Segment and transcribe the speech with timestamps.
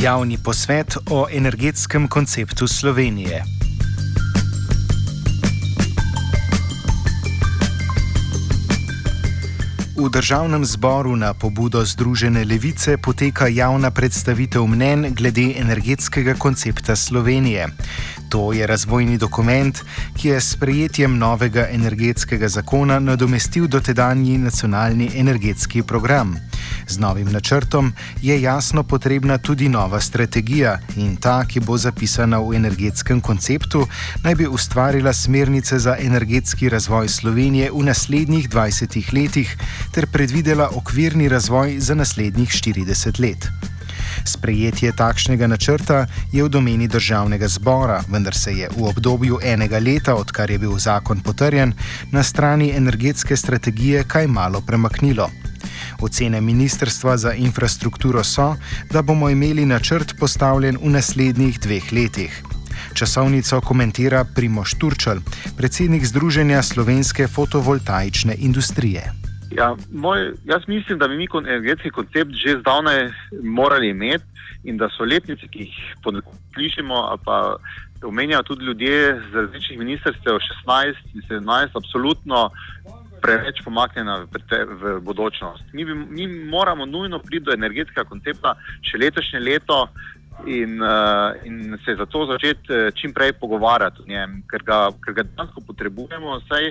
[0.00, 3.59] Javni posvet o energetskem konceptu Slovenije.
[10.00, 17.68] V državnem zboru na pobudo Združene levice poteka javna predstavitev mnen glede energetskega koncepta Slovenije.
[18.28, 19.78] To je razvojni dokument,
[20.16, 26.36] ki je s prejetjem novega energetskega zakona nadomestil dotedanji nacionalni energetski program.
[26.88, 32.54] Z novim načrtom je jasno potrebna tudi nova strategija in ta, ki bo zapisana v
[32.56, 33.86] energetskem konceptu,
[34.24, 39.56] naj bi ustvarila smernice za energetski razvoj Slovenije v naslednjih 20 letih
[39.94, 43.48] ter predvidela okvirni razvoj za naslednjih 40 let.
[44.24, 50.14] Sprejetje takšnega načrta je v domeni državnega zbora, vendar se je v obdobju enega leta,
[50.14, 51.72] odkar je bil zakon potrjen,
[52.12, 55.30] na strani energetske strategije kaj malo premaknilo.
[56.00, 58.56] Ocene Ministrstva za infrastrukturo so,
[58.90, 62.42] da bomo imeli načrt postavljen v naslednjih dveh letih.
[62.94, 65.20] Časovnico komentira Primoš Turčal,
[65.56, 69.19] predsednik Združenja slovenske fotovoltaične industrije.
[69.50, 73.08] Ja, moj, jaz mislim, da bi mi kot energetski koncept že zdavnaj
[73.42, 74.24] morali imeti
[74.64, 75.76] in da so letnice, ki jih
[76.54, 77.56] slišimo, pa
[78.02, 82.50] omenjajo tudi ljudje z različnih ministrstev, 16 in 17, absolutno
[83.20, 84.40] preveč pomaknjena v,
[84.80, 85.72] v bodočnost.
[85.72, 89.88] Mi, bi, mi moramo nujno priti do energetskega koncepta še letošnje leto,
[90.46, 95.14] in, uh, in se zato začeti eh, čim prej pogovarjati o njem, ker ga, ker
[95.14, 96.70] ga dejansko potrebujemo, saj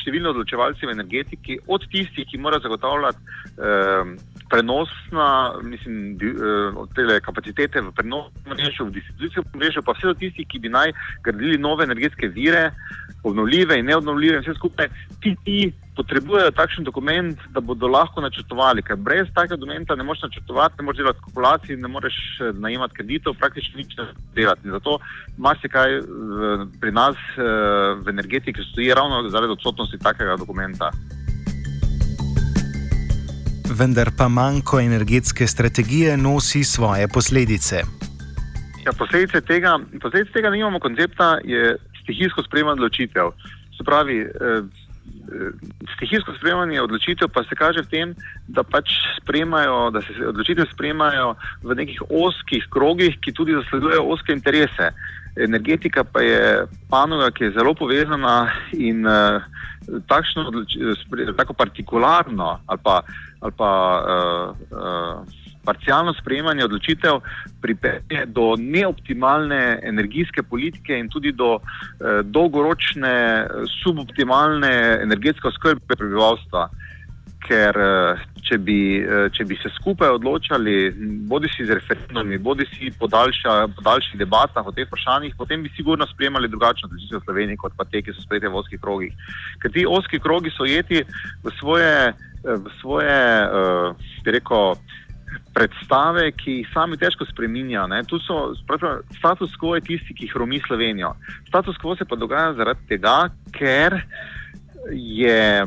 [0.00, 3.18] številni odločevalci v energetiki, od tistih, ki morajo zagotavljati
[3.56, 4.12] uh,
[4.50, 5.28] prenosna,
[5.62, 10.48] mislim, di, uh, tele kapacitete v prenosno mrežo, v distribucijsko mrežo, pa vse do tistih,
[10.48, 10.94] ki bi naj
[11.26, 12.70] gradili nove energetske vire,
[13.28, 14.88] obnovljive in neobnovljive, in vse skupaj,
[15.20, 18.84] ti, ti potrebujejo takšen dokument, da bodo lahko načrtovali.
[18.84, 22.94] Ker brez takega dokumenta ne moreš načrtovati, ne moreš delati kalkulacij, ne moreš eh, najemati
[22.94, 24.68] kreditov, praktično nič ne delati.
[24.68, 24.98] In zato
[25.36, 26.00] marsikaj
[26.80, 27.42] pri nas eh,
[28.04, 30.90] v energetiki stoji ravno zaradi odsotnosti takega dokumenta.
[33.78, 37.82] Vendar pa manjko energetske strategije nosi svoje posledice.
[38.86, 41.76] Ja, posledice tega, posledice tega, nimamo koncepta, je
[42.06, 43.34] stihijsko sprejemanje odločitev.
[43.76, 44.62] Se pravi, eh,
[45.96, 48.14] stihijsko sprejemanje odločitev pa se kaže v tem,
[48.48, 54.32] da pač sprejemajo, da se odločitve sprejemajo v nekih oskih krogih, ki tudi zasledujejo oske
[54.32, 54.92] interese.
[55.36, 59.42] Energetika pa je panoga, ki je zelo povezana in uh,
[60.08, 60.48] takšno,
[61.36, 63.02] tako partikularno ali pa,
[63.40, 67.20] ali pa uh, uh, parcialno sprejemanje odločitev
[67.62, 73.14] pripelje do neoptimalne energijske politike in tudi do eh, dolgoročne
[73.82, 76.68] suboptimalne energetske oskrbe prebivalstva.
[77.46, 80.76] Ker eh, če bi, eh, če bi se skupaj odločali,
[81.30, 86.06] bodi si z referendumi, bodi si po daljših debatah o teh vprašanjih, potem bi sigurno
[86.10, 89.32] sprejemali drugačno odločitev v Sloveniji, kot pa te, ki so sprejete v oskih krogih.
[89.62, 94.78] Ker ti oski krogi so jeti v svoje, eh, v svoje uh, rekel,
[95.54, 97.86] predstave, ki jih sami težko spremenjajo.
[99.18, 101.14] Status quo tisti, ki hromi Slovenijo.
[101.48, 103.16] Status quo se pa dogaja zaradi tega,
[103.56, 104.00] ker,
[104.92, 105.64] je,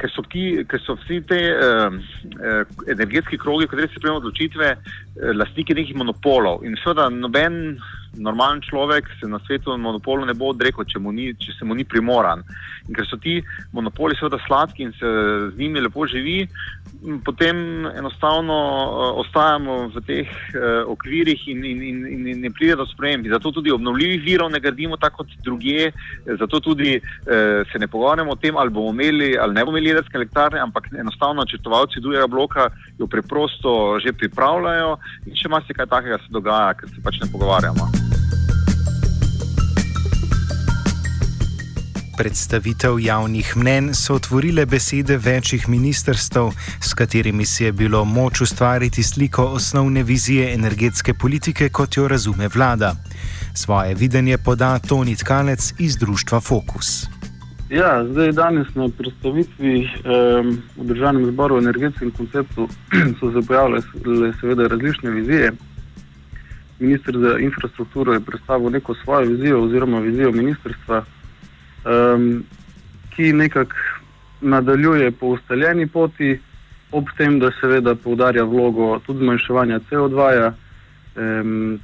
[0.00, 1.98] ker, so, ki, ker so vsi te uh,
[2.38, 6.64] uh, energetski krogi, kateri se sprejemajo odločitve, uh, lastniki nekih monopolov.
[6.64, 7.76] In seveda noben
[8.16, 11.02] normalen človek se na svetu monopolu ne bo odrekel, če,
[11.40, 12.44] če se mu ni primoran.
[12.88, 13.38] In ker so ti
[13.72, 15.08] monopoli seveda sladki in se
[15.54, 16.48] z njimi lepo živi,
[17.24, 22.86] potem enostavno uh, ostajamo v teh uh, okvirih in, in, in, in ne pride do
[22.86, 23.28] sprememb.
[23.32, 25.90] Zato tudi obnovljivih virov ne gradimo tako kot druge,
[26.26, 29.94] zato tudi uh, se ne pogovarjamo o tem, ali bomo imeli ali ne bomo imeli
[29.94, 32.68] jedrske elektrarne, ampak enostavno načrtovalci drugega bloka
[32.98, 34.96] jo preprosto že pripravljajo
[35.26, 38.13] in še marsikaj takega se dogaja, ker se pač ne pogovarjamo.
[42.16, 46.40] Predstavitev javnih mnen so otvorile besede večjih ministrstv,
[46.80, 52.48] s katerimi si je bilo moč ustvariti sliko osnovne vizije energetske politike, kot jo razume
[52.54, 52.94] vlada.
[53.54, 57.06] Svoje videnje poda Toni Tkalec iz društva Fokus.
[57.70, 62.68] Ja, zdaj, danes na predstavitvi um, v državnem zboru o energetskem konceptu
[63.20, 63.82] so se pojavile
[64.40, 65.52] seveda različne vizije.
[66.78, 71.04] Ministr za infrastrukturo je predstavil neko svojo vizijo oziroma vizijo ministrstva
[71.84, 72.44] um,
[73.16, 73.76] ki nekako
[74.40, 76.38] nadaljuje po ustaljeni poti,
[76.92, 80.52] ob tem, da seveda poudarja vlogo tudi zmanjševanja CO2, -ja,
[81.16, 81.80] um,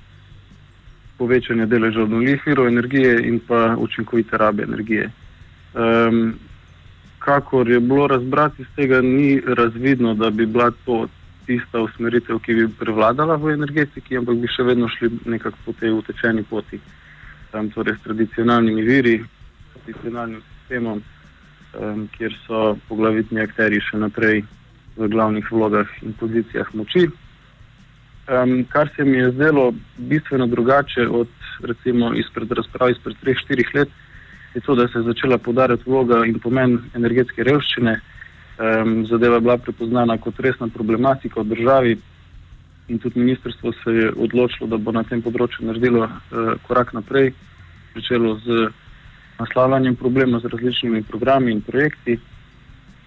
[1.19, 5.11] povečanja deleža obnovljivih virov energije in pa učinkovite rabe energije.
[5.75, 6.35] Um,
[7.19, 11.07] kakor je bilo razbrati iz tega, ni razvidno, da bi bila to
[11.47, 15.93] tista usmeritev, ki bi prevladala v energetiki, ampak bi še vedno šli nekako po tej
[15.99, 16.81] utečeni poti,
[17.53, 19.21] um, torej s tradicionalnimi viri,
[19.85, 21.03] tradicionalnim sistemom,
[21.75, 24.45] um, kjer so poglavitni akteri še naprej
[24.97, 27.09] v glavnih vlogah in pozicijah moči.
[28.31, 31.29] Um, kar se mi je zdelo bistveno drugače od
[31.67, 33.89] recimo izpred razprav izpred 3-4 let,
[34.55, 38.01] je to, da se je začela podarjati vloga in pomen energetske revščine.
[38.61, 41.99] Um, zadeva je bila prepoznana kot resna problematika v državi
[42.89, 47.33] in tudi ministrstvo se je odločilo, da bo na tem področju naredilo uh, korak naprej,
[47.95, 48.69] začelo z
[49.41, 52.19] naslavljanjem problema z različnimi programi in projekti.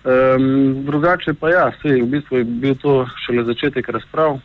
[0.04, 4.40] Um, drugače pa ja, sej, v bistvu je bil to šele začetek razprav,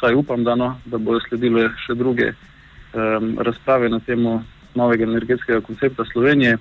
[0.00, 4.42] saj upam, da, no, da bodo sledile še druge um, razprave na temo
[4.78, 6.58] novega energetskega koncepta Slovenije.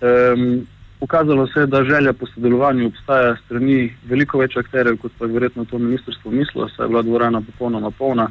[0.00, 0.62] Um,
[1.00, 5.36] pokazalo se je, da želja po sodelovanju obstaja strani veliko več akterjev, kot pa je
[5.36, 8.30] verjetno to ministrstvo mislilo, saj je bila dvorana popolnoma polna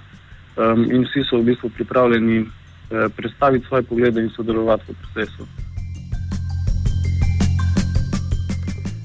[0.58, 2.46] um, in vsi so v bistvu pripravljeni
[2.90, 5.46] predstaviti svoje poglede in sodelovati v procesu.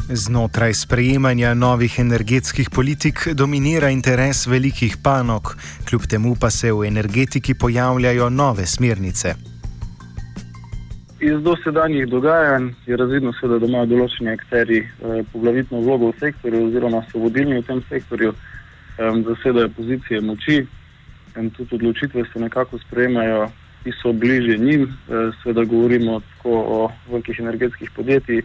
[0.08, 5.56] Znotraj sprejemanja novih energetskih politik dominira interes velikih panog,
[5.88, 9.34] kljub temu pa se v energetiki pojavljajo nove smernice.
[11.20, 16.66] Iz dosedanjih dogajanj je razvidno, seveda, da imajo določeni akteri eh, poglavitno vlogo v sektorju,
[16.66, 20.66] oziroma so vodilni v tem sektorju, eh, zasedajo pozicije moči
[21.40, 23.48] in tudi odločitve se nekako sprejemajo,
[23.84, 24.82] ki so bliže njim.
[24.82, 28.44] Eh, seveda govorimo tako o velikih energetskih podjetjih.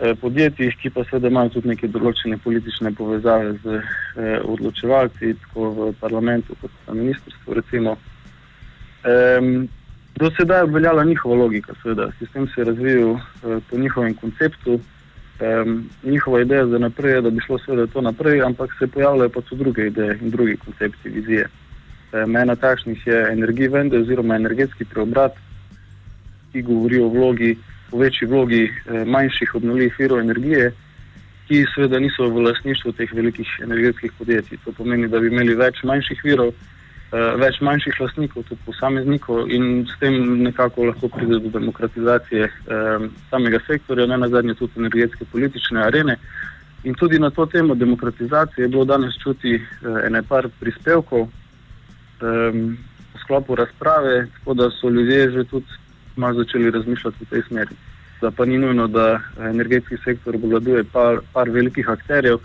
[0.00, 5.70] Eh, podjetjih, ki pa seveda imajo tudi neke določene politične povezave z eh, odločevalci, tako
[5.70, 7.96] v parlamentu kot na ministrstvu.
[9.06, 9.68] Um,
[10.18, 12.10] do sedaj je obveljala njihova logika, seveda.
[12.18, 13.20] sistem se je razvijal uh,
[13.70, 14.80] po njihovem konceptu.
[15.40, 19.28] Um, njihova ideja za naprej je, da bi šlo seveda to naprej, ampak se pojavljajo
[19.28, 21.44] pa tudi druge ideje in drugi koncepti, vizije.
[21.44, 21.65] Um,
[22.12, 25.32] ena takšnih je energija vende oziroma energetski preobrat,
[26.52, 27.56] ki govori o vlogi
[27.92, 28.62] v večji vlogi
[29.06, 30.72] manjših obnovljivih virov energije,
[31.48, 34.58] ki seveda niso v lasništvu teh velikih energetskih podjetij.
[34.64, 36.50] To pomeni, da bi imeli več manjših virov,
[37.38, 42.50] več manjših lastnikov, tudi posameznikov in s tem nekako lahko pride do demokratizacije
[43.30, 46.18] samega sektorja, ne na zadnje tudi energetske politične arene.
[46.84, 49.60] In tudi na to temo demokratizacije je bilo danes čuti
[50.06, 51.28] ene par prispevkov
[52.20, 55.66] v sklopu razprave, tako da so ljudje že tudi
[56.16, 57.74] malo začeli razmišljati v tej smeri.
[58.20, 62.38] Da pa ni nujno, da energetski sektor obvladuje par, par velikih akterjev,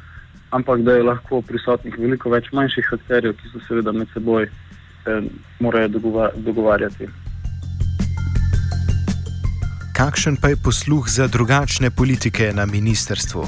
[0.51, 5.21] ampak da je lahko prisotnih veliko več manjših akterjev, ki se seveda med seboj eh,
[5.59, 7.07] morajo dogovar dogovarjati.
[9.95, 13.43] Kakšen pa je posluh za drugačne politike na ministrstvu?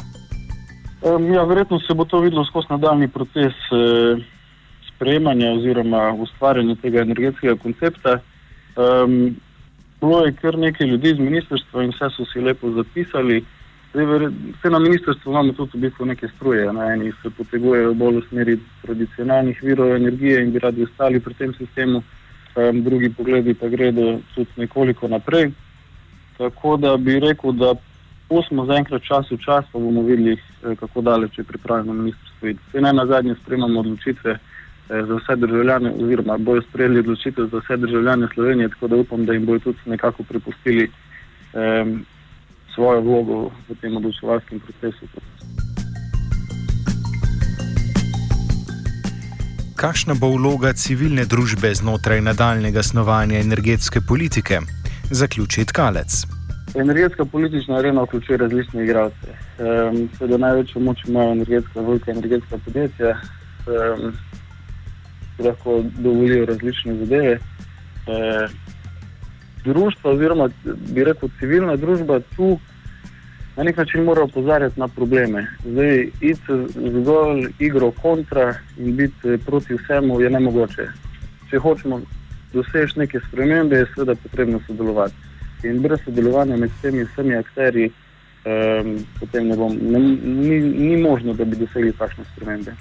[1.04, 4.24] Um, ja, verjetno se bo to videlo skozi nadaljni proces eh,
[5.04, 8.20] sprejemanja oziroma ustvarjanja tega energetskega koncepta.
[8.76, 9.36] Um,
[10.02, 13.44] bilo je kar nekaj ljudi iz ministrstva in vse so si lepo zapisali.
[13.94, 18.24] Vse na ministrstvu imamo tudi v bistvu neke struje, na eni se potegujejo bolj v
[18.30, 22.02] smeri tradicionalnih virov energije in bi radi ostali pri tem sistemu,
[22.56, 25.52] um, drugi pogledi pa gredo tudi nekoliko naprej.
[26.38, 27.76] Tako da bi rekel, da
[28.48, 32.50] smo zaenkrat čas v čas, pa bomo videli, eh, kako daleč je pripravljeno ministrstvo.
[32.50, 34.40] Vse ne na zadnje spremamo odločitve.
[34.90, 39.26] Eh, za vse državljane, oziroma bojo sprejeli odločitev za vse državljane Slovenije, tako da upam,
[39.26, 40.92] da jim bojo tudi nekako prepustili
[41.54, 42.06] um,
[42.76, 45.06] svojo vlogo v tem odločevalskem procesu.
[49.76, 54.60] Kakšna bo vloga civilne družbe znotraj nadaljnega snovanja energetske politike?
[55.12, 56.26] Zaključi Tkalec.
[56.76, 59.32] Energetska politična arena vključuje različne igralce.
[59.60, 63.16] Um, Seveda največjo moč imajo energetska, velika energetska podjetja.
[63.68, 64.43] Um, ki
[65.40, 67.34] lahko dovolijo različne zadeve.
[67.34, 67.40] E,
[69.64, 70.50] društva, oziroma
[70.94, 72.60] bi rekel civilna družba, tu
[73.58, 75.48] na nek način mora opozarjati na probleme.
[75.66, 80.88] Zdaj, iti zgolj igro kontra in biti proti vsemu je nemogoče.
[81.50, 82.02] Če hočemo
[82.54, 85.16] doseči neke spremembe, je seveda potrebno sodelovati.
[85.64, 87.92] In brez sodelovanja med temi vsemi akterji,
[88.46, 92.74] um, potem ne bom, ne, ni, ni možno, da bi dosegli takšne spremembe.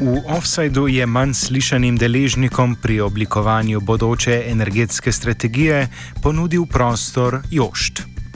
[0.00, 5.88] V offsajdu je manj slišanim deležnikom pri oblikovanju bodoče energetske strategije
[6.22, 8.07] ponudil prostor Jošt.